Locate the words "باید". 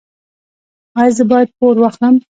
1.31-1.49